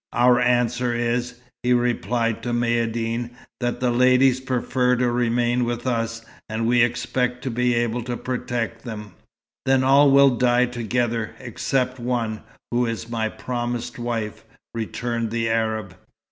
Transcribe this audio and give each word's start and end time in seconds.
"Our 0.13 0.39
answer 0.39 0.95
is," 0.95 1.35
he 1.61 1.73
replied 1.73 2.41
to 2.41 2.53
Maïeddine, 2.53 3.29
"that 3.59 3.79
the 3.81 3.91
ladies 3.91 4.39
prefer 4.39 4.95
to 4.95 5.11
remain 5.11 5.63
with 5.63 5.85
us, 5.85 6.25
and 6.49 6.65
we 6.65 6.81
expect 6.81 7.43
to 7.43 7.51
be 7.51 7.75
able 7.75 8.01
to 8.05 8.17
protect 8.17 8.83
them." 8.83 9.13
"Then 9.63 9.83
all 9.83 10.09
will 10.09 10.31
die 10.37 10.65
together, 10.65 11.35
except 11.39 11.99
one, 11.99 12.41
who 12.71 12.87
is 12.87 13.11
my 13.11 13.29
promised 13.29 13.99
wife," 13.99 14.43
returned 14.73 15.29
the 15.29 15.47
Arab. 15.51 15.95